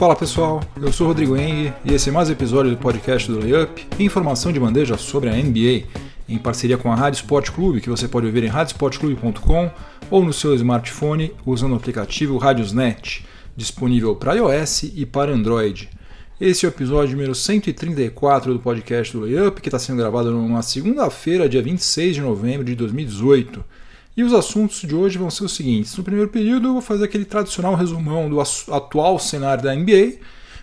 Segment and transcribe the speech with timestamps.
[0.00, 3.38] Fala pessoal, eu sou Rodrigo Eng e esse é mais um episódio do podcast do
[3.38, 5.88] Layup, informação de bandeja sobre a NBA,
[6.26, 9.70] em parceria com a Rádio Sport Clube, que você pode ouvir em radiosportclube.com
[10.10, 13.26] ou no seu smartphone usando o aplicativo Radiosnet,
[13.56, 15.90] disponível para iOS e para Android.
[16.40, 20.62] Esse é o episódio número 134 do podcast do Layup, que está sendo gravado numa
[20.62, 23.62] segunda-feira, dia 26 de novembro de 2018.
[24.16, 25.96] E os assuntos de hoje vão ser os seguintes.
[25.96, 30.14] No primeiro período, eu vou fazer aquele tradicional resumão do atual cenário da NBA,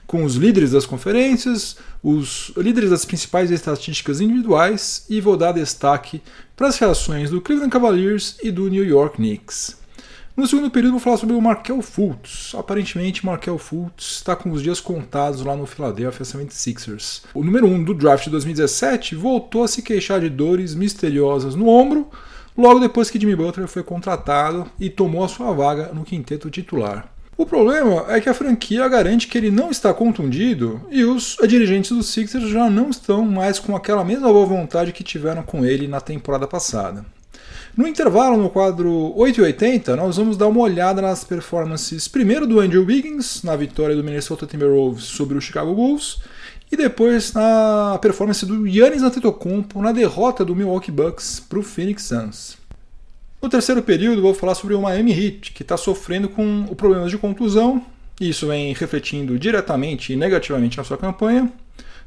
[0.07, 6.21] com os líderes das conferências, os líderes das principais estatísticas individuais e vou dar destaque
[6.55, 9.77] para as reações do Cleveland Cavaliers e do New York Knicks.
[10.38, 12.54] No segundo período, vou falar sobre o Markel Fultz.
[12.54, 17.23] Aparentemente, Markel Fultz está com os dias contados lá no Philadelphia 76ers.
[17.34, 21.55] O número 1 um do draft de 2017 voltou a se queixar de dores misteriosas
[21.55, 22.07] no ombro
[22.55, 27.12] logo depois que Jimmy Butler foi contratado e tomou a sua vaga no quinteto titular.
[27.35, 31.90] O problema é que a franquia garante que ele não está contundido e os dirigentes
[31.90, 35.88] do Sixers já não estão mais com aquela mesma boa vontade que tiveram com ele
[35.88, 37.04] na temporada passada.
[37.77, 42.83] No intervalo, no quadro 880, nós vamos dar uma olhada nas performances primeiro do Andrew
[42.83, 46.20] Wiggins na vitória do Minnesota Timberwolves sobre o Chicago Bulls
[46.71, 52.01] e depois na performance do Yannis Antetokounmpo na derrota do Milwaukee Bucks para o Phoenix
[52.05, 52.57] Suns.
[53.39, 57.17] No terceiro período, vou falar sobre o Miami Heat, que está sofrendo com problemas de
[57.20, 57.85] contusão.
[58.20, 61.48] Isso vem refletindo diretamente e negativamente na sua campanha.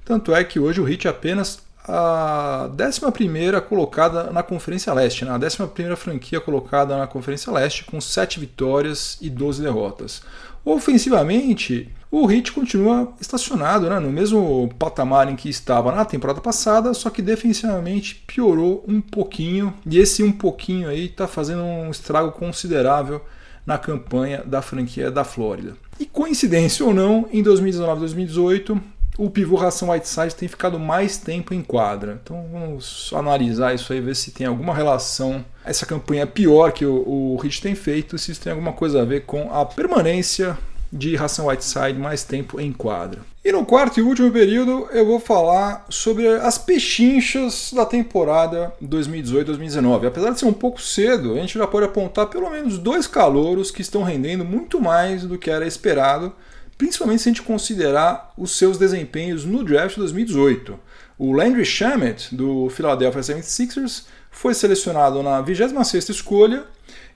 [0.04, 1.60] Tanto é que hoje o Heat é apenas
[1.90, 5.32] a 11 colocada na Conferência Leste, né?
[5.32, 10.22] a 11 franquia colocada na Conferência Leste, com 7 vitórias e 12 derrotas.
[10.64, 16.94] Ofensivamente, o Heat continua estacionado né, no mesmo patamar em que estava na temporada passada,
[16.94, 22.32] só que defensivamente piorou um pouquinho, e esse um pouquinho aí está fazendo um estrago
[22.32, 23.24] considerável
[23.66, 25.74] na campanha da franquia da Flórida.
[25.98, 28.80] E coincidência ou não, em 2019 e 2018,
[29.20, 32.18] o pivô Ração Whiteside tem ficado mais tempo em quadra.
[32.24, 37.36] Então vamos analisar isso aí, ver se tem alguma relação, essa campanha pior que o,
[37.36, 40.56] o tem feito, se isso tem alguma coisa a ver com a permanência
[40.90, 43.20] de Ração Whiteside mais tempo em quadra.
[43.44, 50.06] E no quarto e último período eu vou falar sobre as pechinchas da temporada 2018-2019.
[50.06, 53.70] Apesar de ser um pouco cedo, a gente já pode apontar pelo menos dois calouros
[53.70, 56.32] que estão rendendo muito mais do que era esperado
[56.80, 60.80] principalmente se a gente considerar os seus desempenhos no draft de 2018.
[61.18, 66.64] O Landry Shamet, do Philadelphia 76ers, foi selecionado na 26ª escolha,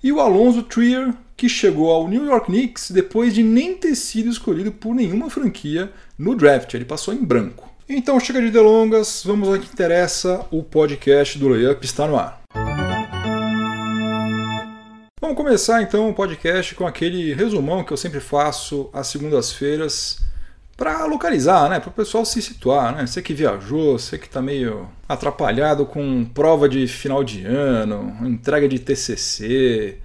[0.02, 4.28] e o Alonso Trier, que chegou ao New York Knicks depois de nem ter sido
[4.28, 7.66] escolhido por nenhuma franquia no draft, ele passou em branco.
[7.88, 12.43] Então chega de delongas, vamos ao que interessa, o podcast do Layup está no ar.
[15.24, 20.18] Vamos começar então o podcast com aquele resumão que eu sempre faço às segundas-feiras
[20.76, 23.06] para localizar, né, para o pessoal se situar, né?
[23.06, 28.68] Você que viajou, você que está meio atrapalhado com prova de final de ano, entrega
[28.68, 29.96] de TCC,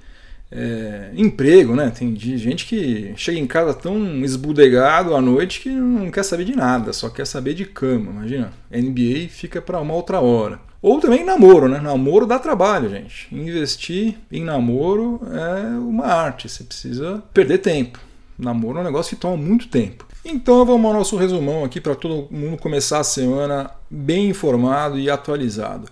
[0.52, 1.92] é, emprego, né?
[1.92, 6.56] Tem gente que chega em casa tão esbudegado à noite que não quer saber de
[6.56, 8.12] nada, só quer saber de cama.
[8.12, 10.60] Imagina, NBA fica para uma outra hora.
[10.82, 11.80] Ou também namoro, né?
[11.80, 13.28] Namoro dá trabalho, gente.
[13.32, 18.00] Investir em namoro é uma arte, você precisa perder tempo.
[18.38, 20.08] Namoro é um negócio que toma muito tempo.
[20.24, 25.10] Então vamos ao nosso resumão aqui para todo mundo começar a semana bem informado e
[25.10, 25.90] atualizado.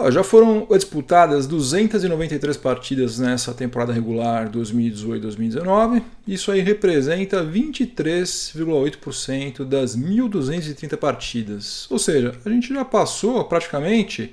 [0.00, 6.04] Ó, já foram disputadas 293 partidas nessa temporada regular 2018-2019.
[6.24, 11.90] Isso aí representa 23,8% das 1.230 partidas.
[11.90, 14.32] Ou seja, a gente já passou praticamente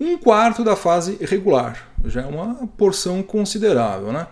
[0.00, 1.86] um quarto da fase regular.
[2.06, 4.26] Já é uma porção considerável, né?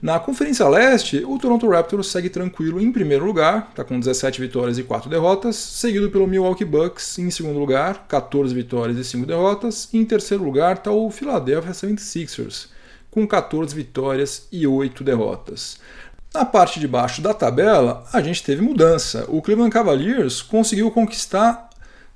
[0.00, 4.78] Na Conferência Leste, o Toronto Raptors segue tranquilo em primeiro lugar, está com 17 vitórias
[4.78, 9.88] e 4 derrotas, seguido pelo Milwaukee Bucks em segundo lugar, 14 vitórias e 5 derrotas,
[9.92, 12.68] e em terceiro lugar está o Philadelphia 76ers,
[13.10, 15.80] com 14 vitórias e 8 derrotas.
[16.32, 19.24] Na parte de baixo da tabela, a gente teve mudança.
[19.26, 21.67] O Cleveland Cavaliers conseguiu conquistar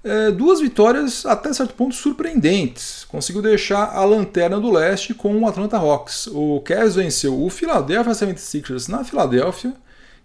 [0.05, 3.05] é, duas vitórias até certo ponto surpreendentes.
[3.05, 6.27] Conseguiu deixar a lanterna do leste com o Atlanta Hawks.
[6.27, 9.75] O Cavs venceu o Philadelphia 76ers na Filadélfia,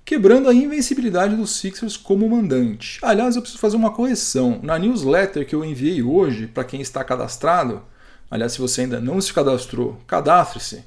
[0.04, 3.00] quebrando a invencibilidade dos Sixers como mandante.
[3.02, 4.60] Aliás, eu preciso fazer uma correção.
[4.64, 7.84] Na newsletter que eu enviei hoje para quem está cadastrado,
[8.32, 10.84] aliás, se você ainda não se cadastrou, cadastre-se.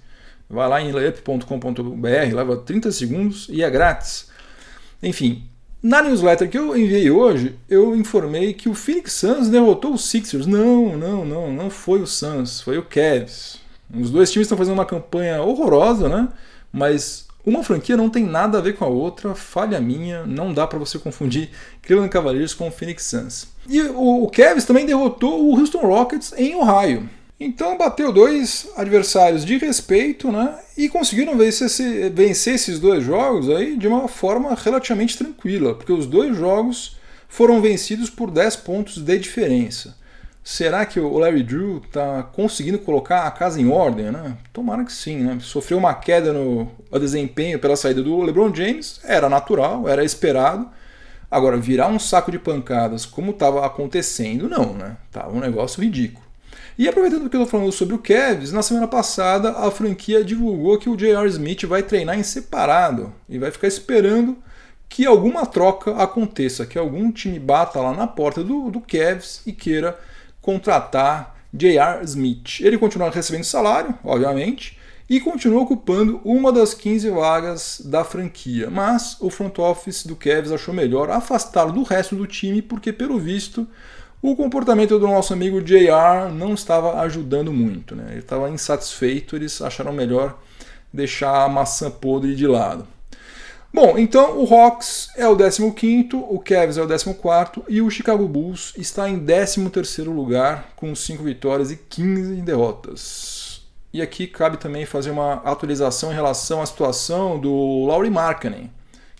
[0.49, 4.29] Vai lá em layup.com.br, leva 30 segundos e é grátis.
[5.01, 5.49] Enfim,
[5.83, 10.47] Na newsletter que eu enviei hoje, eu informei que o Phoenix Suns derrotou os Sixers.
[10.47, 13.59] Não, não, não, não foi o Suns, foi o Cavs.
[13.93, 16.29] Os dois times estão fazendo uma campanha horrorosa, né?
[16.71, 20.67] Mas uma franquia não tem nada a ver com a outra, falha minha, não dá
[20.67, 21.49] para você confundir
[21.83, 23.49] Cleveland Cavaliers com o Phoenix Suns.
[23.67, 27.09] E o, o Cavs também derrotou o Houston Rockets em Ohio.
[27.43, 30.59] Então bateu dois adversários de respeito, né?
[30.77, 36.05] E conseguiram vencer, vencer esses dois jogos aí de uma forma relativamente tranquila, porque os
[36.05, 39.97] dois jogos foram vencidos por 10 pontos de diferença.
[40.45, 44.11] Será que o Larry Drew está conseguindo colocar a casa em ordem?
[44.11, 44.37] Né?
[44.53, 45.21] Tomara que sim.
[45.21, 45.39] Né?
[45.41, 50.69] Sofreu uma queda no desempenho pela saída do LeBron James, era natural, era esperado.
[51.31, 54.97] Agora, virar um saco de pancadas como estava acontecendo, não, né?
[55.13, 56.30] Tava um negócio ridículo.
[56.81, 60.79] E aproveitando que eu estou falando sobre o Cavs, na semana passada a franquia divulgou
[60.79, 61.29] que o J.R.
[61.29, 64.39] Smith vai treinar em separado e vai ficar esperando
[64.89, 69.53] que alguma troca aconteça, que algum time bata lá na porta do, do Cavs e
[69.53, 69.99] queira
[70.41, 72.03] contratar J.R.
[72.05, 72.61] Smith.
[72.61, 78.71] Ele continua recebendo salário, obviamente, e continua ocupando uma das 15 vagas da franquia.
[78.71, 83.19] Mas o front office do Cavs achou melhor afastá-lo do resto do time, porque, pelo
[83.19, 83.69] visto,
[84.23, 87.97] o comportamento do nosso amigo JR não estava ajudando muito.
[87.97, 88.05] Né?
[88.11, 90.39] Ele estava insatisfeito, eles acharam melhor
[90.93, 92.87] deixar a maçã podre de lado.
[93.73, 98.27] Bom, então o Hawks é o 15, o Cavs é o 14 e o Chicago
[98.27, 103.63] Bulls está em 13º lugar com 5 vitórias e 15 derrotas.
[103.93, 108.71] E aqui cabe também fazer uma atualização em relação à situação do Laurie Markkanen,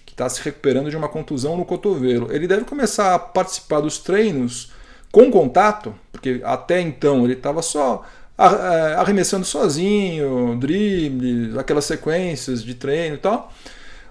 [0.05, 2.33] que está se recuperando de uma contusão no cotovelo.
[2.33, 4.73] Ele deve começar a participar dos treinos
[5.11, 8.05] com contato, porque até então ele estava só
[8.39, 13.53] é, arremessando sozinho, dribles, aquelas sequências de treino e tal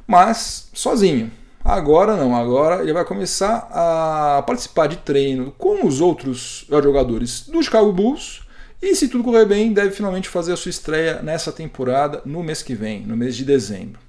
[0.09, 1.31] mas sozinho.
[1.63, 7.61] Agora não, agora ele vai começar a participar de treino com os outros jogadores do
[7.61, 8.41] Chicago Bulls
[8.81, 12.63] e, se tudo correr bem, deve finalmente fazer a sua estreia nessa temporada no mês
[12.63, 13.99] que vem, no mês de dezembro.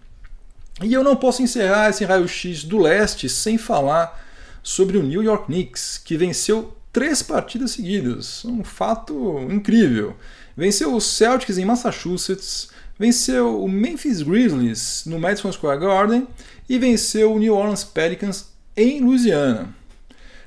[0.83, 4.27] E eu não posso encerrar esse raio-x do leste sem falar
[4.63, 8.45] sobre o New York Knicks, que venceu três partidas seguidas.
[8.45, 10.17] Um fato incrível.
[10.57, 16.27] Venceu os Celtics em Massachusetts, venceu o Memphis Grizzlies no Madison Square Garden
[16.69, 19.75] e venceu o New Orleans Pelicans em Louisiana.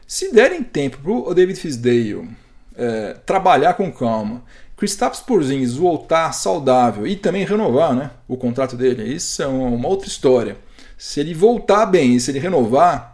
[0.05, 2.29] Se derem tempo para o David Fisdale
[2.75, 4.43] é, trabalhar com calma,
[4.77, 10.07] Kristaps Porzingis voltar saudável e também renovar né, o contrato dele, isso é uma outra
[10.07, 10.57] história.
[10.97, 13.12] Se ele voltar bem e se ele renovar,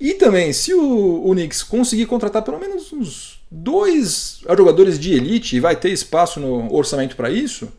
[0.00, 5.56] e também se o, o Knicks conseguir contratar pelo menos uns dois jogadores de elite
[5.56, 7.72] e vai ter espaço no orçamento para isso,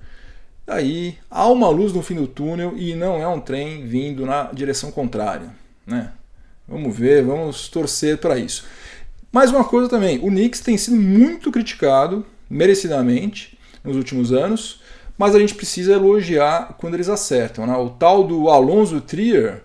[0.70, 4.52] Aí há uma luz no fim do túnel e não é um trem vindo na
[4.54, 5.50] direção contrária.
[5.86, 6.12] Né?
[6.68, 8.66] Vamos ver, vamos torcer para isso.
[9.32, 14.82] Mais uma coisa também, o Knicks tem sido muito criticado, merecidamente, nos últimos anos,
[15.18, 17.66] mas a gente precisa elogiar quando eles acertam.
[17.66, 17.76] Né?
[17.76, 19.64] O tal do Alonso Trier,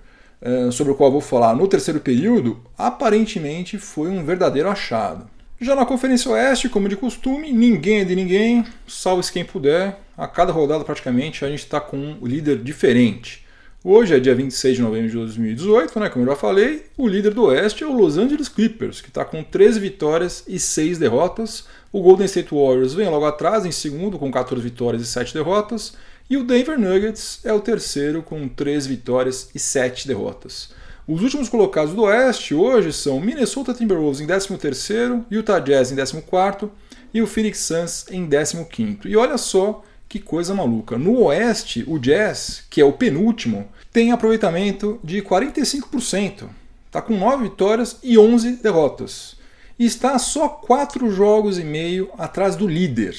[0.73, 5.26] sobre o qual vou falar no terceiro período, aparentemente foi um verdadeiro achado.
[5.61, 9.99] Já na Conferência Oeste, como de costume, ninguém é de ninguém, salve-se quem puder.
[10.17, 13.44] A cada rodada, praticamente, a gente está com um líder diferente.
[13.82, 16.87] Hoje é dia 26 de novembro de 2018, né, como eu já falei.
[16.97, 20.59] O líder do Oeste é o Los Angeles Clippers, que está com 13 vitórias e
[20.59, 21.66] 6 derrotas.
[21.92, 25.95] O Golden State Warriors vem logo atrás, em segundo, com 14 vitórias e 7 derrotas.
[26.28, 30.71] E o Denver Nuggets é o terceiro, com 3 vitórias e 7 derrotas.
[31.07, 36.71] Os últimos colocados do Oeste hoje são Minnesota Timberwolves em 13º, Utah Jazz em 14º
[37.12, 39.04] e o Phoenix Suns em 15º.
[39.04, 40.97] E olha só que coisa maluca.
[40.97, 46.49] No Oeste, o Jazz, que é o penúltimo, tem aproveitamento de 45%.
[46.87, 49.37] Está com 9 vitórias e 11 derrotas.
[49.78, 53.14] E está só 4 jogos e meio atrás do líder.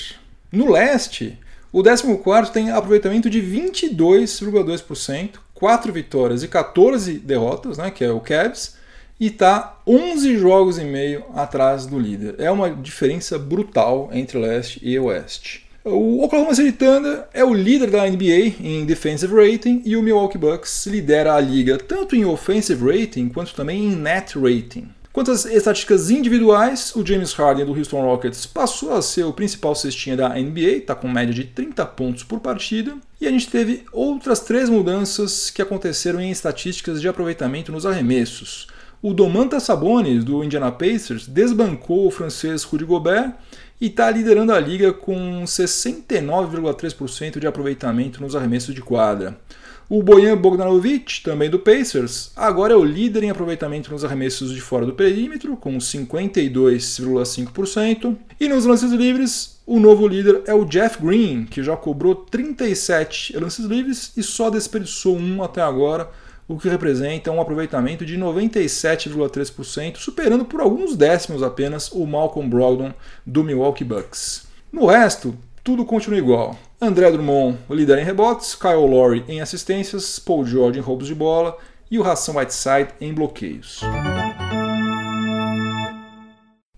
[0.52, 1.38] No Leste,
[1.78, 8.22] o 14 tem aproveitamento de 22,2%, 4 vitórias e 14 derrotas, né, que é o
[8.22, 8.78] Cavs,
[9.20, 12.36] e está 11 jogos e meio atrás do líder.
[12.38, 15.66] É uma diferença brutal entre leste e oeste.
[15.84, 20.38] O Oklahoma City Thunder é o líder da NBA em defensive rating e o Milwaukee
[20.38, 24.95] Bucks lidera a liga tanto em offensive rating quanto também em net rating.
[25.16, 29.74] Quanto às estatísticas individuais, o James Harden do Houston Rockets passou a ser o principal
[29.74, 32.98] cestinha da NBA, está com média de 30 pontos por partida.
[33.22, 38.68] E a gente teve outras três mudanças que aconteceram em estatísticas de aproveitamento nos arremessos.
[39.02, 43.36] O Domantas Sabonis, do Indiana Pacers, desbancou o francês Rudy Gobert
[43.80, 49.38] e está liderando a liga com 69,3% de aproveitamento nos arremessos de quadra.
[49.88, 54.60] O Bojan Bogdanovic, também do Pacers, agora é o líder em aproveitamento nos arremessos de
[54.60, 58.18] fora do perímetro, com 52,5%.
[58.40, 63.38] E nos lances livres, o novo líder é o Jeff Green, que já cobrou 37
[63.38, 66.10] lances livres e só desperdiçou um até agora,
[66.48, 72.92] o que representa um aproveitamento de 97,3%, superando por alguns décimos apenas o Malcolm Brogdon
[73.24, 74.48] do Milwaukee Bucks.
[74.72, 76.58] No resto, tudo continua igual.
[76.80, 81.58] André Drummond, líder em rebotes, Kyle Lowry em assistências, Paul George em roubos de bola
[81.90, 83.80] e o Hassan Whiteside em bloqueios.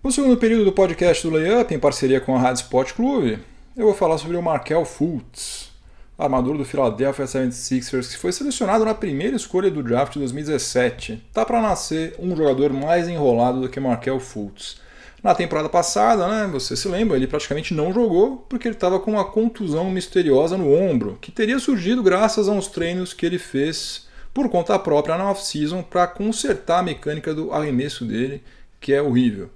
[0.02, 3.40] No segundo período do podcast do Layup, em parceria com a Rádio Sport Clube,
[3.76, 5.72] eu vou falar sobre o Markel Fultz,
[6.16, 11.24] armador do Philadelphia 76ers, que foi selecionado na primeira escolha do draft de 2017.
[11.32, 14.80] Tá para nascer um jogador mais enrolado do que Markel Fultz.
[15.22, 19.12] Na temporada passada, né, você se lembra, ele praticamente não jogou porque ele estava com
[19.12, 24.06] uma contusão misteriosa no ombro, que teria surgido graças a uns treinos que ele fez
[24.32, 28.42] por conta própria na off-season para consertar a mecânica do arremesso dele,
[28.80, 29.50] que é horrível.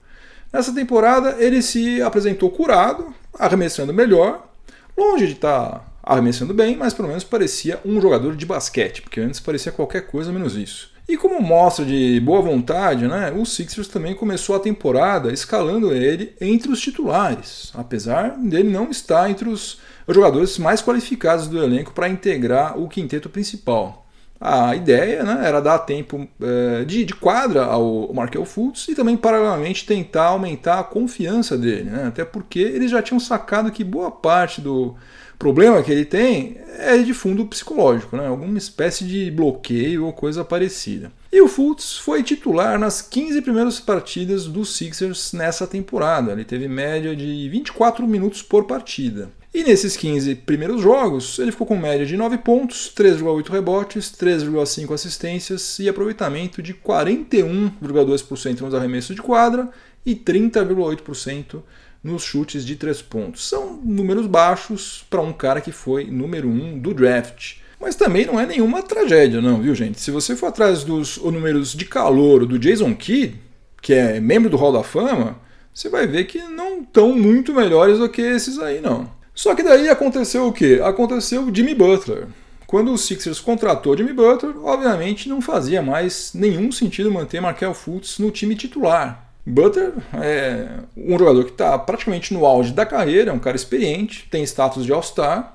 [0.52, 4.47] Nessa temporada ele se apresentou curado, arremessando melhor,
[4.99, 9.21] longe de estar tá arremessando bem, mas pelo menos parecia um jogador de basquete, porque
[9.21, 10.92] antes parecia qualquer coisa menos isso.
[11.09, 16.35] E como mostra de boa vontade, né, o Sixers também começou a temporada escalando ele
[16.40, 22.09] entre os titulares, apesar dele não estar entre os jogadores mais qualificados do elenco para
[22.09, 24.06] integrar o quinteto principal.
[24.40, 29.16] A ideia né, era dar tempo é, de, de, quadra ao Markel Fultz e também,
[29.16, 34.11] paralelamente, tentar aumentar a confiança dele, né, até porque eles já tinham sacado que boa
[34.11, 34.97] parte do
[35.43, 38.29] problema que ele tem é de fundo psicológico, né?
[38.29, 41.11] alguma espécie de bloqueio ou coisa parecida.
[41.33, 46.31] E o Fultz foi titular nas 15 primeiras partidas dos Sixers nessa temporada.
[46.31, 49.31] Ele teve média de 24 minutos por partida.
[49.53, 54.95] E nesses 15 primeiros jogos, ele ficou com média de 9 pontos, 3,8 rebotes, 3,5
[54.95, 59.69] assistências e aproveitamento de 41,2% nos arremessos de quadra
[60.07, 61.63] e 30,8%
[62.02, 63.49] nos chutes de três pontos.
[63.49, 67.56] São números baixos para um cara que foi número um do draft.
[67.80, 70.00] Mas também não é nenhuma tragédia, não, viu, gente?
[70.00, 73.40] Se você for atrás dos números de calor do Jason Kidd,
[73.80, 75.37] que é membro do Hall da Fama,
[75.75, 79.11] você vai ver que não estão muito melhores do que esses aí, não.
[79.35, 80.80] Só que daí aconteceu o quê?
[80.85, 82.28] Aconteceu o Jimmy Butler.
[82.66, 88.18] Quando o Sixers contratou Jimmy Butler, obviamente não fazia mais nenhum sentido manter Markel Fultz
[88.18, 89.32] no time titular.
[89.45, 94.29] Butler é um jogador que está praticamente no auge da carreira, é um cara experiente,
[94.31, 95.55] tem status de All-Star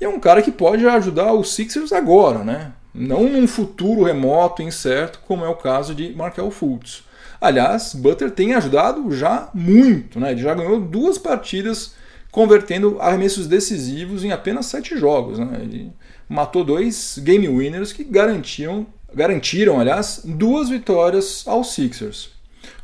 [0.00, 2.72] e é um cara que pode ajudar os Sixers agora, né?
[2.94, 7.04] Não num futuro remoto, incerto, como é o caso de Markel Fultz.
[7.38, 10.32] Aliás, Butler tem ajudado já muito, né?
[10.32, 11.94] Ele já ganhou duas partidas
[12.30, 15.38] convertendo arremessos decisivos em apenas sete jogos.
[15.38, 15.58] Né?
[15.60, 15.92] Ele
[16.28, 22.35] matou dois game winners que garantiam, garantiram, aliás, duas vitórias aos Sixers.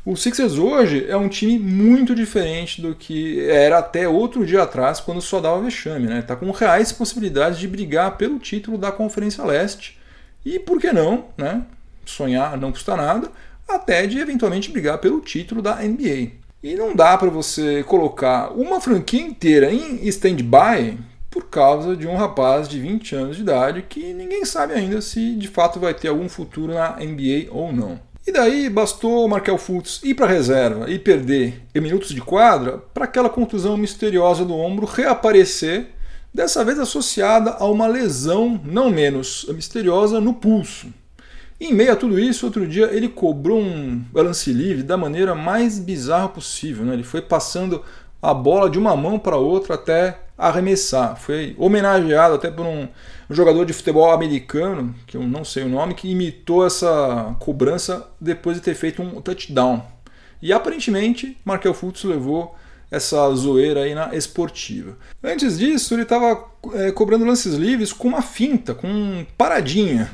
[0.05, 4.99] O Sixers hoje é um time muito diferente do que era até outro dia atrás,
[4.99, 6.07] quando só dava vexame.
[6.07, 6.19] Né?
[6.19, 9.97] Está com reais possibilidades de brigar pelo título da Conferência Leste.
[10.43, 11.27] E por que não?
[11.37, 11.61] Né?
[12.05, 13.31] Sonhar não custa nada,
[13.65, 16.31] até de eventualmente brigar pelo título da NBA.
[16.61, 20.97] E não dá para você colocar uma franquia inteira em stand-by
[21.31, 25.33] por causa de um rapaz de 20 anos de idade que ninguém sabe ainda se
[25.35, 28.12] de fato vai ter algum futuro na NBA ou não.
[28.25, 32.77] E daí bastou Markel Fultz ir para a reserva e perder em minutos de quadra
[32.93, 35.87] para aquela contusão misteriosa do ombro reaparecer,
[36.33, 40.87] dessa vez associada a uma lesão não menos misteriosa no pulso.
[41.59, 45.35] E em meio a tudo isso, outro dia ele cobrou um balance livre da maneira
[45.35, 46.85] mais bizarra possível.
[46.85, 46.93] Né?
[46.93, 47.83] Ele foi passando
[48.21, 51.17] a bola de uma mão para outra até arremessar.
[51.17, 52.87] Foi homenageado até por um
[53.35, 58.57] jogador de futebol americano, que eu não sei o nome, que imitou essa cobrança depois
[58.57, 59.83] de ter feito um touchdown.
[60.41, 62.55] E aparentemente, Markel Fultz levou
[62.91, 64.97] essa zoeira aí na esportiva.
[65.23, 70.11] Antes disso, ele estava é, cobrando lances livres com uma finta, com paradinha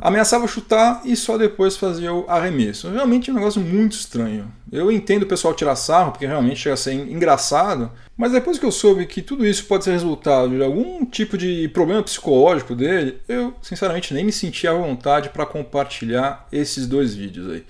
[0.00, 2.90] ameaçava chutar e só depois fazia o arremesso.
[2.90, 4.50] Realmente é um negócio muito estranho.
[4.72, 8.64] Eu entendo o pessoal tirar sarro, porque realmente chega a ser engraçado, mas depois que
[8.64, 13.18] eu soube que tudo isso pode ser resultado de algum tipo de problema psicológico dele,
[13.28, 17.64] eu sinceramente nem me senti à vontade para compartilhar esses dois vídeos aí.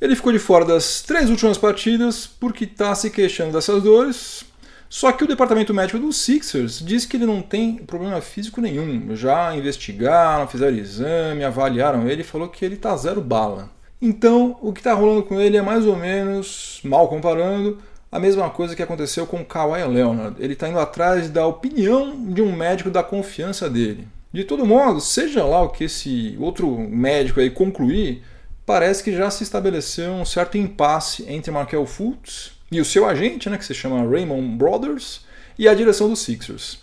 [0.00, 4.44] Ele ficou de fora das três últimas partidas porque está se queixando dessas dores,
[4.92, 9.16] só que o departamento médico dos Sixers diz que ele não tem problema físico nenhum.
[9.16, 13.70] Já investigaram, fizeram exame, avaliaram ele e falou que ele tá zero bala.
[14.02, 17.78] Então, o que está rolando com ele é mais ou menos, mal comparando,
[18.12, 20.36] a mesma coisa que aconteceu com Kawhi Leonard.
[20.38, 24.06] Ele está indo atrás da opinião de um médico da confiança dele.
[24.30, 28.22] De todo modo, seja lá o que esse outro médico aí concluir,
[28.66, 33.48] parece que já se estabeleceu um certo impasse entre Markel Fultz e o seu agente,
[33.48, 35.20] né, que se chama Raymond Brothers,
[35.58, 36.78] e a direção dos Sixers.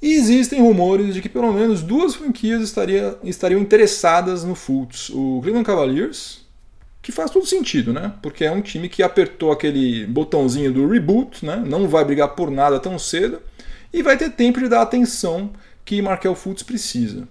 [0.00, 5.08] E existem rumores de que pelo menos duas franquias estaria, estariam interessadas no Fultz.
[5.08, 6.44] O Cleveland Cavaliers,
[7.00, 8.12] que faz todo sentido, né?
[8.20, 11.62] Porque é um time que apertou aquele botãozinho do reboot, né?
[11.66, 13.40] Não vai brigar por nada tão cedo
[13.92, 15.50] e vai ter tempo de dar a atenção
[15.84, 17.26] que Markel Fultz precisa.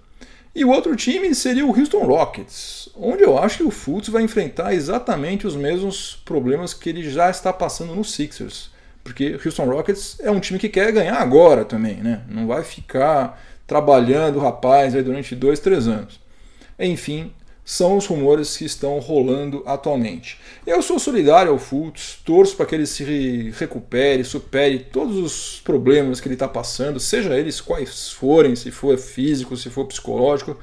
[0.55, 4.23] E o outro time seria o Houston Rockets, onde eu acho que o Fultz vai
[4.23, 8.71] enfrentar exatamente os mesmos problemas que ele já está passando no Sixers.
[9.03, 12.21] Porque o Houston Rockets é um time que quer ganhar agora também, né?
[12.29, 16.21] Não vai ficar trabalhando o rapaz aí durante dois, três anos.
[16.79, 17.33] Enfim,
[17.65, 20.39] são os rumores que estão rolando atualmente.
[20.67, 26.21] Eu sou solidário ao Fultz, torço para que ele se recupere, supere todos os problemas
[26.21, 30.55] que ele está passando, seja eles quais forem, se for físico, se for psicológico.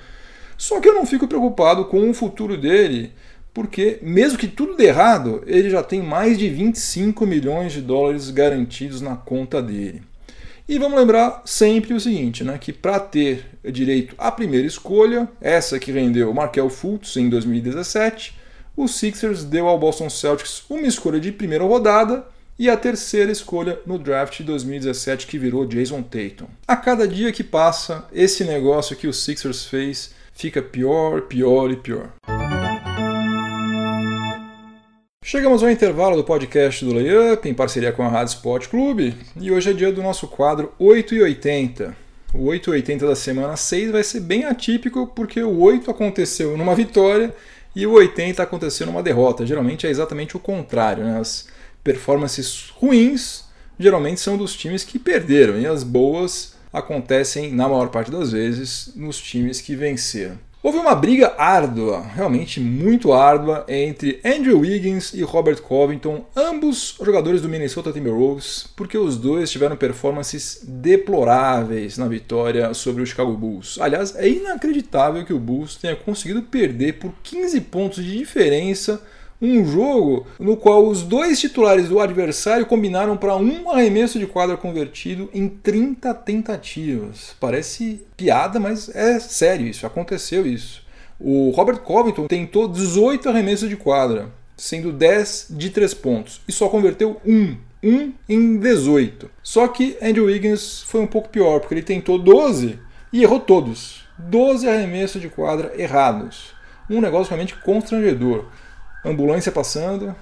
[0.56, 3.12] Só que eu não fico preocupado com o futuro dele,
[3.52, 8.30] porque mesmo que tudo dê errado, ele já tem mais de 25 milhões de dólares
[8.30, 10.02] garantidos na conta dele.
[10.68, 15.78] E vamos lembrar sempre o seguinte, né, que para ter direito à primeira escolha, essa
[15.78, 18.38] que rendeu Markel Fultz em 2017,
[18.76, 22.24] o Sixers deu ao Boston Celtics uma escolha de primeira rodada
[22.58, 26.46] e a terceira escolha no draft de 2017 que virou Jason Tatum.
[26.66, 31.76] A cada dia que passa, esse negócio que o Sixers fez fica pior, pior e
[31.76, 32.12] pior.
[35.24, 39.52] Chegamos ao intervalo do podcast do Layup, em parceria com a Rádio Sport Clube, e
[39.52, 41.96] hoje é dia do nosso quadro 8 e 80.
[42.34, 46.56] O 8 e 80 da semana 6 vai ser bem atípico, porque o 8 aconteceu
[46.56, 47.32] numa vitória
[47.74, 49.46] e o 80 aconteceu numa derrota.
[49.46, 51.20] Geralmente é exatamente o contrário, né?
[51.20, 51.46] As
[51.84, 53.44] performances ruins
[53.78, 58.92] geralmente são dos times que perderam, e as boas acontecem, na maior parte das vezes,
[58.96, 60.36] nos times que venceram.
[60.64, 67.42] Houve uma briga árdua, realmente muito árdua, entre Andrew Wiggins e Robert Covington, ambos jogadores
[67.42, 73.76] do Minnesota Timberwolves, porque os dois tiveram performances deploráveis na vitória sobre o Chicago Bulls.
[73.80, 79.02] Aliás, é inacreditável que o Bulls tenha conseguido perder por 15 pontos de diferença
[79.42, 84.56] um jogo no qual os dois titulares do adversário combinaram para um arremesso de quadra
[84.56, 87.34] convertido em 30 tentativas.
[87.40, 90.82] Parece piada, mas é sério isso, aconteceu isso.
[91.18, 96.68] O Robert Covington tentou 18 arremessos de quadra, sendo 10 de 3 pontos, e só
[96.68, 97.56] converteu um.
[97.82, 99.28] Um em 18.
[99.42, 102.78] Só que Andrew Wiggins foi um pouco pior, porque ele tentou 12
[103.12, 104.04] e errou todos.
[104.18, 106.54] 12 arremessos de quadra errados.
[106.88, 108.46] Um negócio realmente constrangedor
[109.04, 110.14] ambulância passando,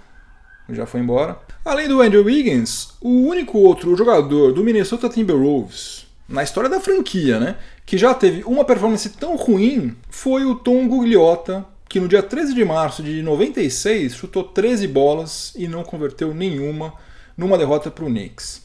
[0.68, 1.38] já foi embora.
[1.64, 7.40] Além do Andrew Wiggins, o único outro jogador do Minnesota Timberwolves na história da franquia,
[7.40, 12.22] né, que já teve uma performance tão ruim foi o Tom Gugliotta, que no dia
[12.22, 16.94] 13 de março de 96 chutou 13 bolas e não converteu nenhuma
[17.36, 18.62] numa derrota para o Knicks.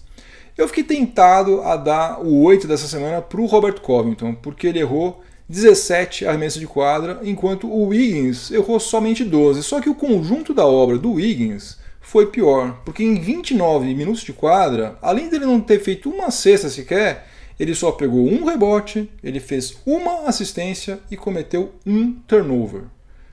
[0.55, 4.79] Eu fiquei tentado a dar o 8 dessa semana para o Robert Covington, porque ele
[4.79, 9.63] errou 17 arremessos de quadra, enquanto o Wiggins errou somente 12.
[9.63, 14.33] Só que o conjunto da obra do Wiggins foi pior, porque em 29 minutos de
[14.33, 17.27] quadra, além dele não ter feito uma cesta sequer,
[17.59, 22.83] ele só pegou um rebote, ele fez uma assistência e cometeu um turnover.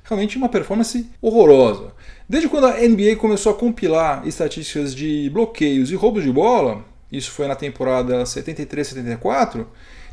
[0.05, 1.93] Realmente uma performance horrorosa.
[2.29, 7.31] Desde quando a NBA começou a compilar estatísticas de bloqueios e roubos de bola, isso
[7.31, 9.67] foi na temporada 73-74,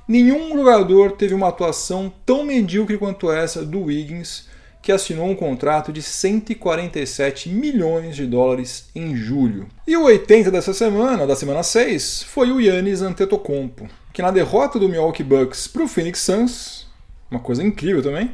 [0.10, 4.48] Nenhum jogador teve uma atuação tão medíocre quanto essa do Wiggins,
[4.82, 9.67] que assinou um contrato de 147 milhões de dólares em julho.
[9.86, 14.80] E o 80 dessa semana, da semana 6, foi o Yannis Antetokounmpo, que na derrota
[14.80, 16.88] do Milwaukee Bucks para o Phoenix Suns,
[17.30, 18.32] uma coisa incrível também,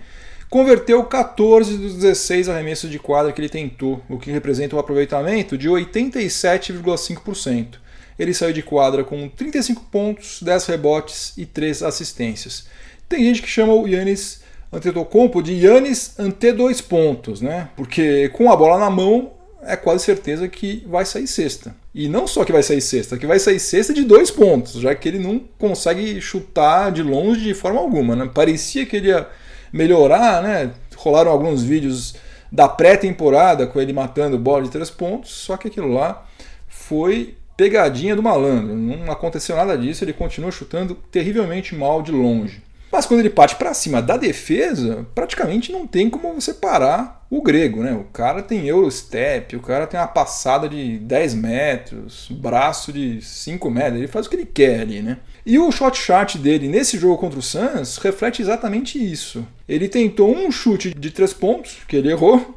[0.49, 5.57] converteu 14 dos 16 arremessos de quadra que ele tentou, o que representa um aproveitamento
[5.57, 7.83] de 87,5%
[8.17, 12.65] ele saiu de quadra com 35 pontos, 10 rebotes e 3 assistências.
[13.07, 17.69] Tem gente que chama o Yannis Antetokounmpo de Yannis ante dois pontos, né?
[17.75, 19.31] Porque com a bola na mão
[19.63, 21.75] é quase certeza que vai sair sexta.
[21.93, 24.93] E não só que vai sair sexta, que vai sair sexta de dois pontos, já
[24.93, 28.29] que ele não consegue chutar de longe de forma alguma, né?
[28.33, 29.27] Parecia que ele ia
[29.71, 30.71] melhorar, né?
[30.95, 32.15] Rolaram alguns vídeos
[32.51, 36.25] da pré-temporada com ele matando bola de três pontos, só que aquilo lá
[36.67, 38.75] foi pegadinha do malandro.
[38.75, 42.61] Não aconteceu nada disso, ele continua chutando terrivelmente mal de longe.
[42.91, 47.41] Mas quando ele parte para cima da defesa, praticamente não tem como você parar o
[47.41, 47.91] grego, né?
[47.91, 53.69] O cara tem Eurostep, o cara tem uma passada de 10 metros, braço de 5
[53.69, 55.17] metros, ele faz o que ele quer ali, né?
[55.45, 59.45] E o shot chart dele nesse jogo contra o Suns reflete exatamente isso.
[59.67, 62.55] Ele tentou um chute de 3 pontos, que ele errou,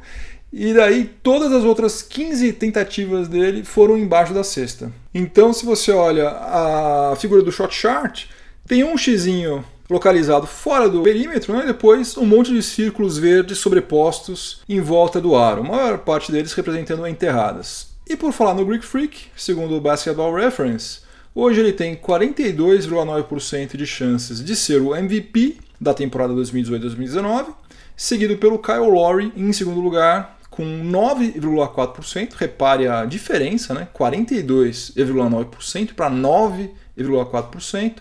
[0.51, 4.91] e daí todas as outras 15 tentativas dele foram embaixo da cesta.
[5.13, 8.25] Então, se você olha a figura do shot chart,
[8.67, 11.65] tem um xizinho localizado fora do perímetro, né?
[11.65, 16.53] depois um monte de círculos verdes sobrepostos em volta do aro, a maior parte deles
[16.53, 17.87] representando enterradas.
[18.07, 21.01] E por falar no Greek Freak, segundo o Basketball Reference,
[21.33, 27.47] hoje ele tem 42,9% de chances de ser o MVP da temporada 2018-2019,
[27.95, 32.33] seguido pelo Kyle Lowry em segundo lugar com 9,4%.
[32.33, 33.87] Repare a diferença, né?
[33.97, 37.99] 42,9% para 9,4%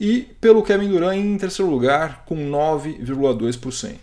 [0.00, 3.96] e pelo Kevin Durant em terceiro lugar com 9,2%.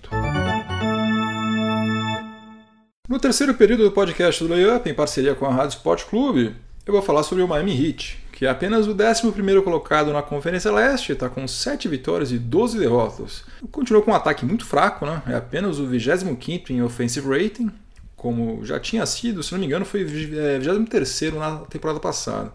[3.10, 6.94] No terceiro período do podcast do Layup, em parceria com a Rádio Sport Clube, eu
[6.94, 11.14] vou falar sobre o Miami Heat, que é apenas o 11 colocado na Conferência Leste,
[11.14, 13.44] está com 7 vitórias e 12 derrotas.
[13.72, 15.24] Continuou com um ataque muito fraco, né?
[15.26, 17.72] é apenas o 25 em offensive rating,
[18.16, 22.52] como já tinha sido, se não me engano, foi 23 é, na temporada passada.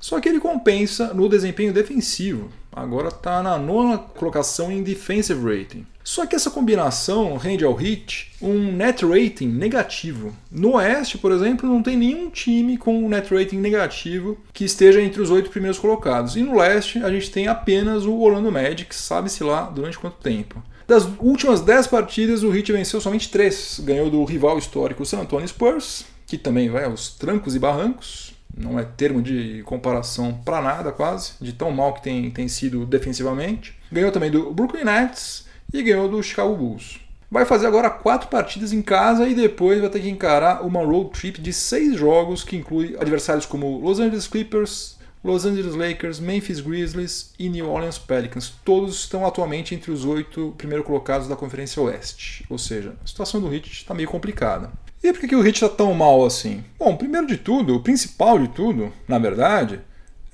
[0.00, 2.50] Só que ele compensa no desempenho defensivo.
[2.72, 5.86] Agora está na nona colocação em defensive rating.
[6.02, 10.34] Só que essa combinação rende ao Heat um net rating negativo.
[10.50, 15.00] No Oeste, por exemplo, não tem nenhum time com um net rating negativo que esteja
[15.00, 16.34] entre os oito primeiros colocados.
[16.34, 20.60] E no Leste, a gente tem apenas o Orlando Magic, sabe-se lá durante quanto tempo.
[20.86, 23.80] Das últimas dez partidas, o Heat venceu somente três.
[23.82, 28.78] Ganhou do rival histórico San Antonio Spurs, que também vai aos trancos e barrancos não
[28.78, 33.74] é termo de comparação para nada quase, de tão mal que tem, tem sido defensivamente.
[33.90, 37.00] Ganhou também do Brooklyn Nets e ganhou do Chicago Bulls.
[37.30, 41.10] Vai fazer agora quatro partidas em casa e depois vai ter que encarar uma road
[41.10, 46.60] trip de seis jogos que inclui adversários como Los Angeles Clippers, Los Angeles Lakers, Memphis
[46.60, 48.52] Grizzlies e New Orleans Pelicans.
[48.64, 52.44] Todos estão atualmente entre os oito primeiros colocados da Conferência Oeste.
[52.50, 54.72] Ou seja, a situação do Heat está meio complicada.
[55.02, 56.64] E por que, o Hit está tão mal assim?
[56.78, 59.80] Bom, primeiro de tudo, o principal de tudo, na verdade,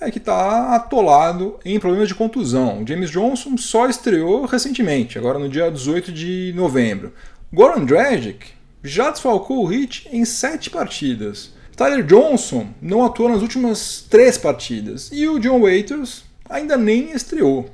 [0.00, 2.82] é que está atolado em problemas de contusão.
[2.82, 7.12] O James Johnson só estreou recentemente, agora no dia 18 de novembro.
[7.52, 8.46] Goran Dragic
[8.82, 11.52] já desfalcou o Hit em sete partidas.
[11.78, 15.10] Tyler Johnson não atuou nas últimas três partidas.
[15.12, 17.70] E o John Waiters ainda nem estreou.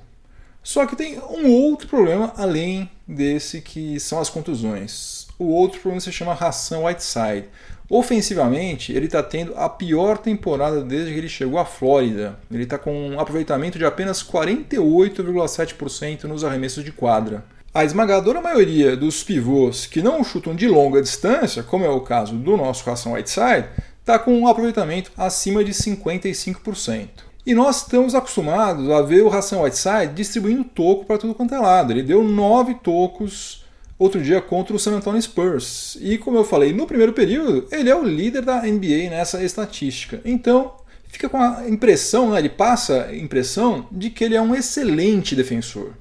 [0.63, 5.27] Só que tem um outro problema além desse que são as contusões.
[5.39, 7.47] O outro problema se chama Ração Whiteside.
[7.89, 12.39] Ofensivamente, ele está tendo a pior temporada desde que ele chegou à Flórida.
[12.53, 17.43] Ele está com um aproveitamento de apenas 48,7% nos arremessos de quadra.
[17.73, 22.37] A esmagadora maioria dos pivôs que não chutam de longa distância, como é o caso
[22.37, 23.67] do nosso Ração Whiteside,
[24.05, 27.09] está com um aproveitamento acima de 55%.
[27.47, 31.59] E nós estamos acostumados a ver o Ração Whiteside distribuindo toco para tudo quanto é
[31.59, 31.91] lado.
[31.91, 33.65] Ele deu nove tocos
[33.99, 35.97] outro dia contra o San Antonio Spurs.
[36.03, 40.21] E como eu falei, no primeiro período, ele é o líder da NBA nessa estatística.
[40.23, 40.75] Então,
[41.09, 45.35] fica com a impressão, né, ele passa a impressão de que ele é um excelente
[45.35, 45.93] defensor.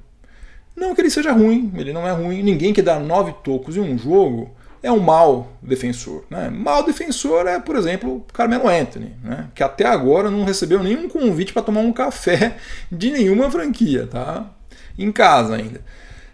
[0.76, 2.42] Não que ele seja ruim, ele não é ruim.
[2.42, 4.53] Ninguém que dá nove tocos em um jogo
[4.84, 6.24] é um mau defensor.
[6.28, 6.50] Né?
[6.50, 9.48] Mau defensor é, por exemplo, Carmelo Anthony, né?
[9.54, 12.58] que até agora não recebeu nenhum convite para tomar um café
[12.92, 14.50] de nenhuma franquia, tá?
[14.98, 15.80] Em casa ainda.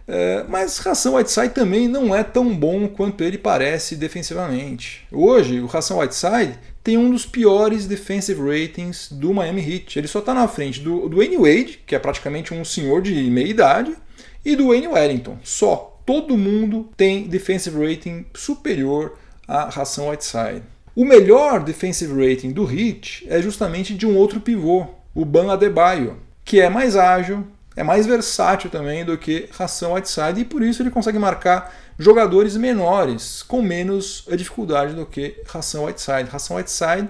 [0.05, 5.07] É, mas Ração Whiteside também não é tão bom quanto ele parece defensivamente.
[5.09, 9.97] Hoje, o Ração Whiteside tem um dos piores defensive ratings do Miami Heat.
[9.97, 13.13] Ele só está na frente do, do Wayne Wade, que é praticamente um senhor de
[13.31, 13.95] meia idade,
[14.43, 15.37] e do Wayne Wellington.
[15.41, 15.90] Só.
[16.11, 20.61] Todo mundo tem defensive rating superior a Ração Whiteside.
[20.93, 26.17] O melhor defensive rating do Heat é justamente de um outro pivô, o Ban Adebayo,
[26.43, 27.47] que é mais ágil,
[27.77, 32.57] é mais versátil também do que Ração Whiteside e por isso ele consegue marcar jogadores
[32.57, 36.29] menores com menos dificuldade do que Ração Whiteside.
[36.29, 37.07] Ração Whiteside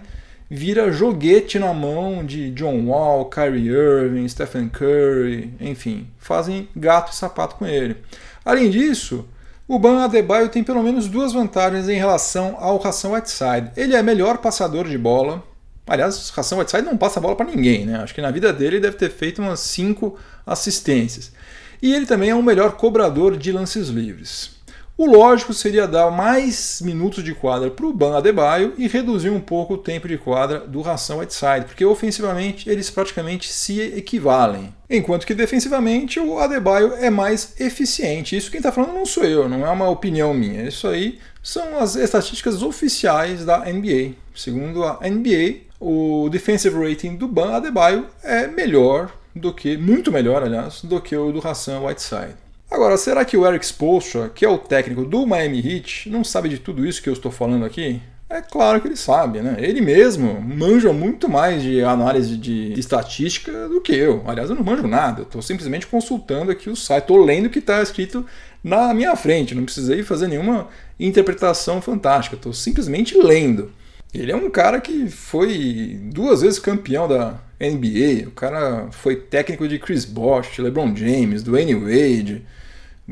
[0.47, 7.15] vira joguete na mão de John Wall, Kyrie Irving, Stephen Curry, enfim, fazem gato e
[7.15, 7.95] sapato com ele.
[8.43, 9.25] Além disso,
[9.67, 13.71] o Ban Adebayo tem pelo menos duas vantagens em relação ao Ração Whiteside.
[13.77, 15.43] Ele é melhor passador de bola,
[15.87, 17.97] Aliás, Ração Whiteside não passa bola para ninguém, né?
[17.97, 21.33] Acho que na vida dele ele deve ter feito umas 5 assistências.
[21.81, 24.51] E ele também é um melhor cobrador de lances livres.
[24.97, 29.39] O lógico seria dar mais minutos de quadra para o Ban Adebayo e reduzir um
[29.39, 34.73] pouco o tempo de quadra do Ração Whiteside, porque ofensivamente eles praticamente se equivalem.
[34.89, 38.35] Enquanto que defensivamente o Adebayo é mais eficiente.
[38.35, 40.67] Isso quem está falando não sou eu, não é uma opinião minha.
[40.67, 44.13] Isso aí são as estatísticas oficiais da NBA.
[44.35, 50.43] Segundo a NBA, o defensive rating do Ban Adebayo é melhor do que, muito melhor,
[50.43, 52.35] aliás, do que o do Hassan Whiteside.
[52.71, 56.47] Agora, será que o Eric Spoelstra, que é o técnico do Miami Heat, não sabe
[56.47, 58.01] de tudo isso que eu estou falando aqui?
[58.29, 59.57] É claro que ele sabe, né?
[59.59, 64.23] Ele mesmo manja muito mais de análise de estatística do que eu.
[64.25, 67.59] Aliás, eu não manjo nada, estou simplesmente consultando aqui o site, estou lendo o que
[67.59, 68.25] está escrito
[68.63, 73.69] na minha frente, não precisei fazer nenhuma interpretação fantástica, estou simplesmente lendo.
[74.13, 79.67] Ele é um cara que foi duas vezes campeão da NBA, o cara foi técnico
[79.67, 82.45] de Chris Bosh, LeBron James, Dwayne Wade,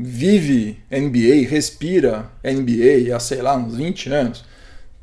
[0.02, 4.44] vive NBA, respira NBA há, sei lá, uns 20 anos.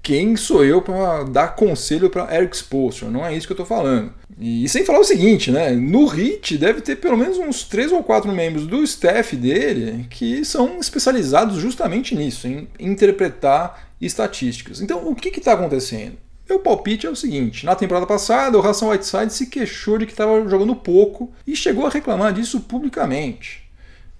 [0.01, 3.09] Quem sou eu para dar conselho para Eric Spoelstra?
[3.09, 4.13] Não é isso que eu estou falando.
[4.39, 5.71] E sem falar o seguinte, né?
[5.71, 10.45] No HIT deve ter pelo menos uns três ou quatro membros do staff dele que
[10.45, 14.79] são especializados justamente nisso, em interpretar estatísticas.
[14.79, 16.17] Então, o que está acontecendo?
[16.47, 20.13] Meu palpite é o seguinte: na temporada passada, o Ração Whiteside se queixou de que
[20.13, 23.66] estava jogando pouco e chegou a reclamar disso publicamente.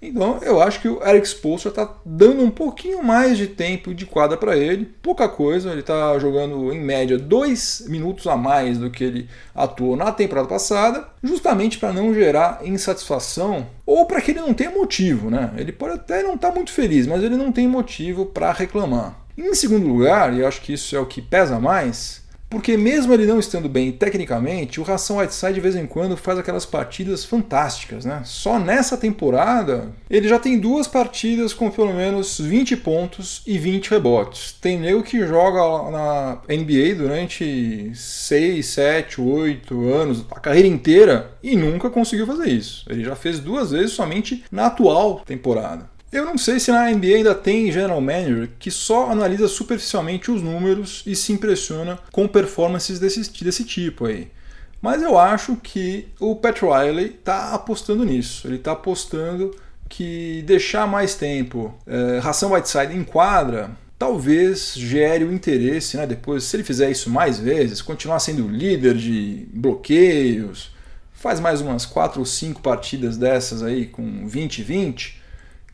[0.00, 4.06] Então eu acho que o Eric Spoelstra está dando um pouquinho mais de tempo de
[4.06, 8.90] quadra para ele, pouca coisa, ele está jogando em média dois minutos a mais do
[8.90, 14.40] que ele atuou na temporada passada, justamente para não gerar insatisfação ou para que ele
[14.40, 15.52] não tenha motivo, né?
[15.56, 19.18] Ele pode até não estar tá muito feliz, mas ele não tem motivo para reclamar.
[19.36, 23.26] Em segundo lugar, e acho que isso é o que pesa mais, porque mesmo ele
[23.26, 28.04] não estando bem tecnicamente, o Ração Whiteside de vez em quando faz aquelas partidas fantásticas,
[28.04, 28.22] né?
[28.24, 33.90] Só nessa temporada ele já tem duas partidas com pelo menos 20 pontos e 20
[33.90, 34.52] rebotes.
[34.60, 41.56] Tem nego que joga na NBA durante 6, 7, 8 anos, a carreira inteira, e
[41.56, 42.84] nunca conseguiu fazer isso.
[42.88, 45.97] Ele já fez duas vezes somente na atual temporada.
[46.10, 50.42] Eu não sei se na NBA ainda tem general manager que só analisa superficialmente os
[50.42, 54.30] números e se impressiona com performances desse, desse tipo aí.
[54.80, 58.46] Mas eu acho que o Pat Riley está apostando nisso.
[58.46, 59.54] Ele está apostando
[59.88, 66.06] que deixar mais tempo é, ração Whiteside em quadra talvez gere o interesse, né?
[66.06, 70.70] Depois, se ele fizer isso mais vezes, continuar sendo líder de bloqueios,
[71.12, 75.14] faz mais umas 4 ou 5 partidas dessas aí com 20-20,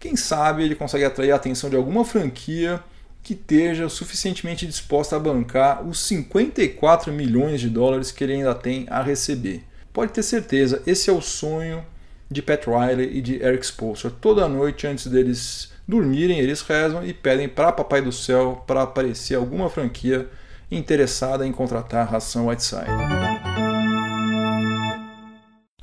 [0.04, 2.78] quem sabe ele consegue atrair a atenção de alguma franquia
[3.22, 8.86] que esteja suficientemente disposta a bancar os 54 milhões de dólares que ele ainda tem
[8.90, 9.64] a receber.
[9.94, 11.82] Pode ter certeza, esse é o sonho
[12.30, 14.10] de Pat Riley e de Eric Spoelstra.
[14.10, 19.36] Toda noite antes deles dormirem, eles rezam e pedem para Papai do Céu para aparecer
[19.36, 20.28] alguma franquia
[20.70, 23.23] interessada em contratar a ração Whiteside.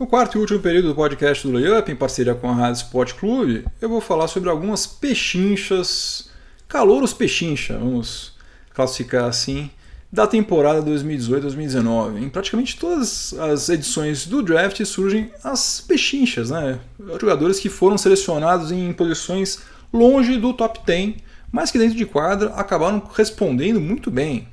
[0.02, 3.14] No quarto e último período do podcast do Layup, em parceria com a Rádio Sport
[3.14, 6.28] Clube, eu vou falar sobre algumas pechinchas,
[6.68, 8.34] calouros pechincha, vamos
[8.74, 9.70] classificar assim,
[10.12, 12.20] da temporada 2018-2019.
[12.20, 16.80] Em praticamente todas as edições do draft surgem as pechinchas, né?
[17.20, 19.60] Jogadores que foram selecionados em posições
[19.94, 21.18] longe do top 10,
[21.52, 24.48] mas que dentro de quadra acabaram respondendo muito bem,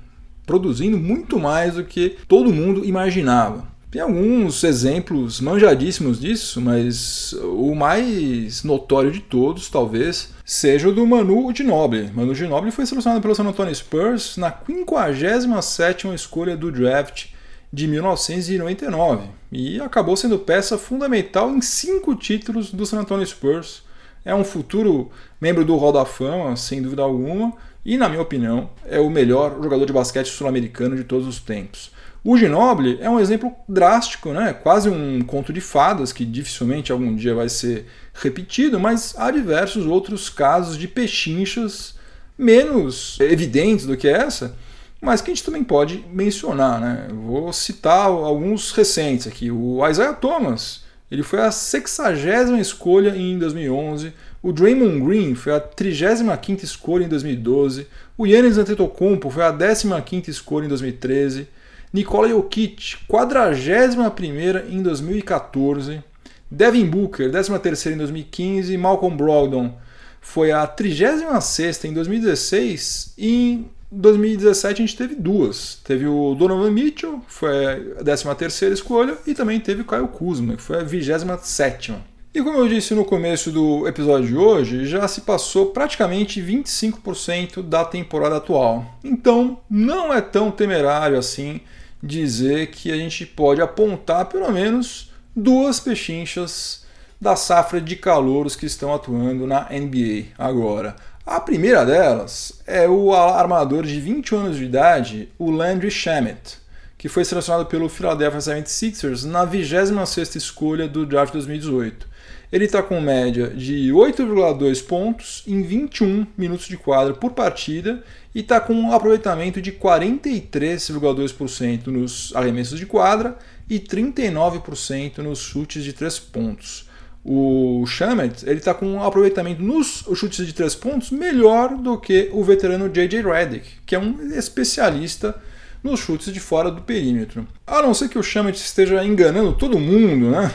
[0.45, 3.78] produzindo muito mais do que todo mundo imaginava.
[3.91, 11.07] Tem alguns exemplos manjadíssimos disso, mas o mais notório de todos, talvez, seja o do
[11.07, 12.13] Manu Ginobili.
[12.13, 17.29] Manu Ginobili foi selecionado pelo San Antonio Spurs na 57ª escolha do draft
[17.73, 23.85] de 1999 e acabou sendo peça fundamental em cinco títulos do San Antonio Spurs.
[24.23, 27.55] É um futuro membro do Hall da Fama, sem dúvida alguma,
[27.87, 31.97] e, na minha opinião, é o melhor jogador de basquete sul-americano de todos os tempos.
[32.25, 34.53] O Ginobili é um exemplo drástico, né?
[34.53, 39.87] quase um conto de fadas que dificilmente algum dia vai ser repetido, mas há diversos
[39.87, 41.95] outros casos de pechinchas
[42.37, 44.57] menos evidentes do que essa,
[45.01, 46.81] mas que a gente também pode mencionar.
[46.81, 47.09] Né?
[47.13, 49.51] vou citar alguns recentes aqui.
[49.51, 52.13] O Isaiah Thomas ele foi a 60
[52.61, 59.31] escolha em 2011, o Draymond Green foi a 35ª escolha em 2012, o Yannis Antetokounmpo
[59.31, 61.49] foi a 15ª escolha em 2013,
[61.93, 66.03] Nikola Jokic, 41 em 2014.
[66.51, 68.77] Devin Booker, 13 em 2015.
[68.77, 69.75] Malcolm Brogdon
[70.21, 73.15] foi a 36 em 2016.
[73.17, 75.81] E em 2017 a gente teve duas.
[75.85, 77.67] Teve o Donovan Mitchell, foi
[77.99, 79.17] a 13 escolha.
[79.27, 81.95] E também teve o Kyle Kuzma, que foi a 27.
[82.35, 87.63] E como eu disse no começo do episódio de hoje, já se passou praticamente 25%
[87.63, 88.85] da temporada atual.
[89.03, 91.63] Então, não é tão temerário assim
[92.03, 96.87] dizer que a gente pode apontar pelo menos duas pechinchas
[97.21, 100.95] da safra de calouros que estão atuando na NBA agora.
[101.27, 106.59] A primeira delas é o armador de 21 anos de idade, o Landry Shamet,
[106.97, 112.09] que foi selecionado pelo Philadelphia 76ers na 26ª escolha do draft 2018.
[112.51, 118.03] Ele está com média de 8,2 pontos em 21 minutos de quadra por partida
[118.39, 123.37] e está com um aproveitamento de 43,2% nos arremessos de quadra
[123.69, 126.87] e 39% nos chutes de 3 pontos
[127.25, 132.31] o Shamet ele está com um aproveitamento nos chutes de três pontos melhor do que
[132.33, 133.23] o veterano J.J.
[133.23, 135.35] Redick, que é um especialista
[135.83, 137.47] nos chutes de fora do perímetro.
[137.67, 140.51] A não ser que o Shamet esteja enganando todo mundo, né?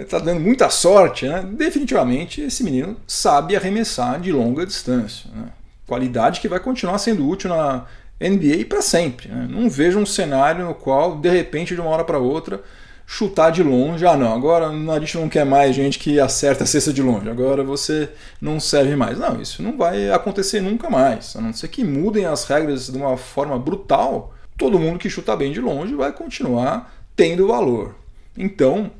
[0.00, 1.46] Está é, dando muita sorte, né?
[1.52, 5.28] Definitivamente esse menino sabe arremessar de longa distância.
[5.34, 5.48] Né?
[5.90, 7.84] Qualidade que vai continuar sendo útil na
[8.20, 9.26] NBA para sempre.
[9.26, 9.48] Né?
[9.50, 12.62] Não vejo um cenário no qual, de repente, de uma hora para outra,
[13.04, 14.06] chutar de longe.
[14.06, 17.28] Ah, não, agora a gente não quer mais gente que acerta a cesta de longe,
[17.28, 18.08] agora você
[18.40, 19.18] não serve mais.
[19.18, 21.34] Não, isso não vai acontecer nunca mais.
[21.34, 25.34] A não ser que mudem as regras de uma forma brutal, todo mundo que chuta
[25.34, 27.96] bem de longe vai continuar tendo valor.
[28.38, 28.92] Então,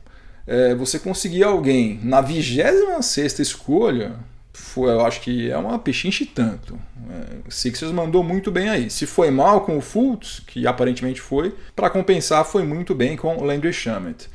[0.45, 4.17] é, você conseguir alguém na 26 escolha
[4.53, 6.79] foi, eu acho que é uma pechinche tanto.
[7.09, 8.91] É, o Sixers mandou muito bem aí.
[8.91, 13.37] Se foi mal com o Fultz, que aparentemente foi, para compensar foi muito bem com
[13.37, 14.29] o Landry Shamet.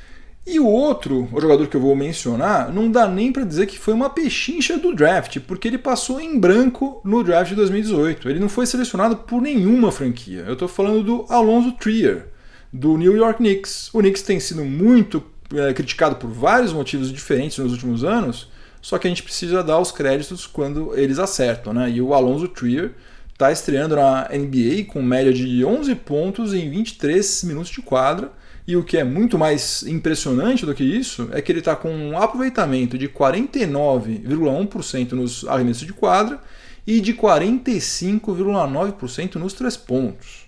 [0.47, 3.79] E o outro, o jogador que eu vou mencionar, não dá nem para dizer que
[3.79, 8.29] foi uma pechincha do draft, porque ele passou em branco no draft de 2018.
[8.29, 10.43] Ele não foi selecionado por nenhuma franquia.
[10.45, 12.27] Eu estou falando do Alonso Trier,
[12.71, 13.89] do New York Knicks.
[13.91, 18.47] O Knicks tem sido muito é, criticado por vários motivos diferentes nos últimos anos,
[18.85, 21.89] só que a gente precisa dar os créditos quando eles acertam, né?
[21.89, 22.91] E o Alonso Trier
[23.33, 28.31] está estreando na NBA com média de 11 pontos em 23 minutos de quadra.
[28.67, 31.89] E o que é muito mais impressionante do que isso é que ele está com
[31.89, 36.39] um aproveitamento de 49,1% nos arremessos de quadra
[36.85, 40.45] e de 45,9% nos três pontos.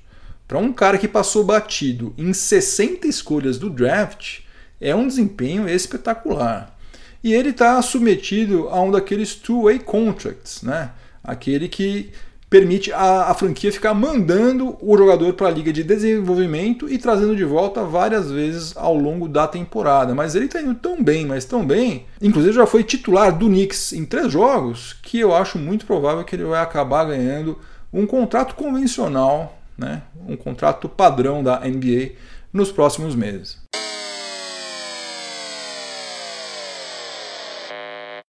[0.47, 4.41] Para um cara que passou batido em 60 escolhas do draft,
[4.79, 6.76] é um desempenho espetacular.
[7.23, 10.91] E ele está submetido a um daqueles two-way contracts, né?
[11.23, 12.11] aquele que
[12.49, 17.35] permite a, a franquia ficar mandando o jogador para a liga de desenvolvimento e trazendo
[17.35, 20.15] de volta várias vezes ao longo da temporada.
[20.15, 23.91] Mas ele está indo tão bem, mas tão bem, inclusive já foi titular do Knicks
[23.91, 27.59] em três jogos, que eu acho muito provável que ele vai acabar ganhando
[27.91, 30.01] um contrato convencional, né?
[30.27, 32.11] um contrato padrão da NBA
[32.53, 33.57] nos próximos meses.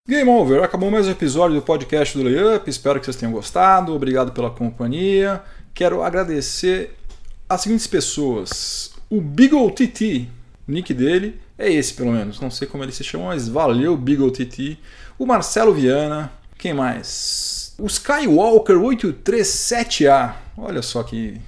[0.09, 2.71] Game over, acabou mais um episódio do podcast do Layup.
[2.71, 3.95] Espero que vocês tenham gostado.
[3.95, 5.43] Obrigado pela companhia.
[5.75, 6.97] Quero agradecer
[7.47, 10.27] as seguintes pessoas: o Beagle TT,
[10.67, 14.31] nick dele é esse pelo menos, não sei como ele se chama, mas valeu Beagle
[14.31, 14.79] TT.
[15.19, 17.75] O Marcelo Viana, quem mais?
[17.79, 21.39] O Skywalker 837A, olha só que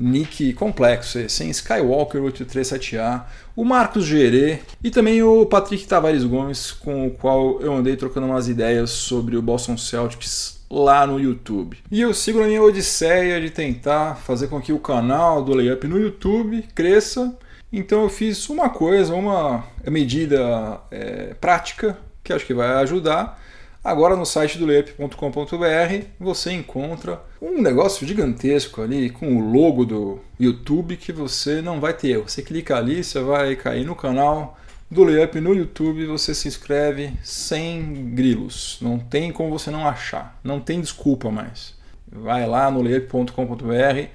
[0.00, 1.50] nick complexo hein?
[1.50, 3.22] Skywalker 837A,
[3.54, 8.26] o Marcos Gerê e também o Patrick Tavares Gomes, com o qual eu andei trocando
[8.26, 11.78] umas ideias sobre o Boston Celtics lá no YouTube.
[11.90, 15.86] E eu sigo na minha odisseia de tentar fazer com que o canal do Layup
[15.86, 17.36] no YouTube cresça.
[17.72, 23.40] Então eu fiz uma coisa, uma medida é, prática que acho que vai ajudar
[23.82, 30.18] Agora no site do leap.com.br você encontra um negócio gigantesco ali com o logo do
[30.38, 32.18] YouTube que você não vai ter.
[32.18, 34.58] Você clica ali, você vai cair no canal
[34.90, 38.78] do Layup no YouTube, você se inscreve sem grilos.
[38.82, 41.74] Não tem como você não achar, não tem desculpa mais.
[42.10, 44.08] Vai lá no layup.com.br,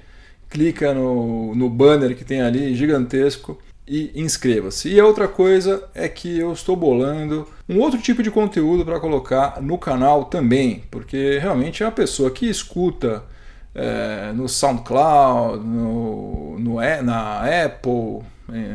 [0.48, 4.88] clica no, no banner que tem ali gigantesco e inscreva-se.
[4.88, 9.00] E a outra coisa é que eu estou bolando um outro tipo de conteúdo para
[9.00, 13.22] colocar no canal também, porque realmente é uma pessoa que escuta
[13.74, 18.22] é, no SoundCloud, no, no, na Apple,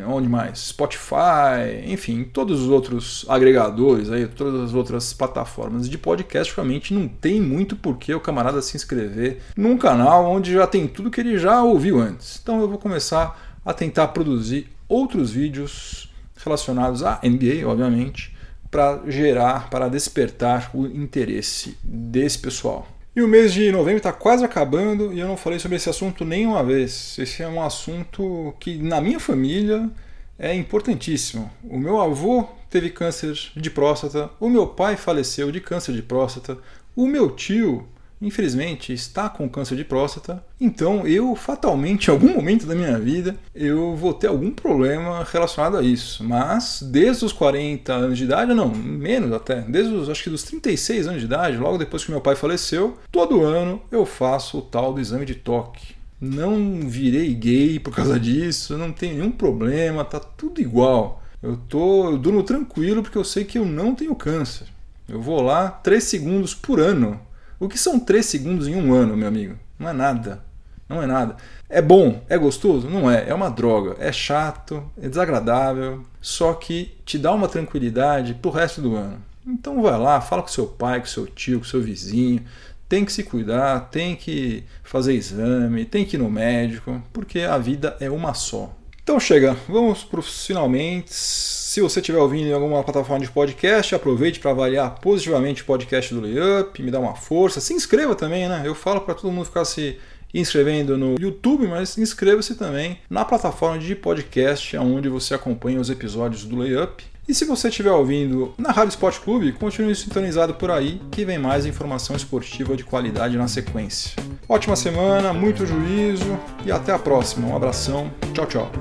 [0.07, 0.59] onde mais?
[0.59, 7.07] Spotify, enfim, todos os outros agregadores, aí, todas as outras plataformas de podcast, realmente não
[7.07, 11.37] tem muito porquê o camarada se inscrever num canal onde já tem tudo que ele
[11.37, 12.39] já ouviu antes.
[12.41, 18.35] Então eu vou começar a tentar produzir outros vídeos relacionados à NBA, obviamente,
[18.69, 22.85] para gerar, para despertar o interesse desse pessoal.
[23.15, 26.25] E o mês de novembro está quase acabando e eu não falei sobre esse assunto
[26.25, 27.17] nenhuma vez.
[27.17, 29.89] Esse é um assunto que na minha família
[30.37, 31.49] é importantíssimo.
[31.63, 36.57] O meu avô teve câncer de próstata, o meu pai faleceu de câncer de próstata,
[36.95, 37.87] o meu tio
[38.21, 43.35] infelizmente está com câncer de próstata, então eu fatalmente em algum momento da minha vida
[43.55, 46.23] eu vou ter algum problema relacionado a isso.
[46.23, 50.43] Mas desde os 40 anos de idade, não, menos até, desde os acho que dos
[50.43, 54.61] 36 anos de idade, logo depois que meu pai faleceu, todo ano eu faço o
[54.61, 55.95] tal do exame de toque.
[56.19, 61.23] Não virei gay por causa disso, não tem nenhum problema, tá tudo igual.
[61.41, 64.67] Eu tô, eu durmo tranquilo porque eu sei que eu não tenho câncer.
[65.09, 67.19] Eu vou lá 3 segundos por ano
[67.61, 69.55] o que são 3 segundos em um ano, meu amigo?
[69.77, 70.43] Não é nada.
[70.89, 71.37] Não é nada.
[71.69, 72.25] É bom?
[72.27, 72.89] É gostoso?
[72.89, 73.29] Não é.
[73.29, 73.95] É uma droga.
[73.99, 79.19] É chato, é desagradável, só que te dá uma tranquilidade pro resto do ano.
[79.45, 82.43] Então vai lá, fala com seu pai, com seu tio, com seu vizinho.
[82.89, 87.59] Tem que se cuidar, tem que fazer exame, tem que ir no médico, porque a
[87.59, 88.75] vida é uma só.
[89.11, 91.13] Então chega, vamos para finalmente.
[91.13, 96.13] Se você estiver ouvindo em alguma plataforma de podcast, aproveite para avaliar positivamente o podcast
[96.13, 97.59] do Layup, me dá uma força.
[97.59, 98.61] Se inscreva também, né?
[98.63, 99.97] Eu falo para todo mundo ficar se
[100.33, 106.45] inscrevendo no YouTube, mas inscreva-se também na plataforma de podcast onde você acompanha os episódios
[106.45, 107.03] do Layup.
[107.31, 111.39] E se você estiver ouvindo na Rádio Sport Clube, continue sintonizado por aí que vem
[111.39, 114.21] mais informação esportiva de qualidade na sequência.
[114.49, 117.47] Ótima semana, muito juízo e até a próxima.
[117.47, 118.11] Um abração.
[118.33, 118.71] Tchau, tchau.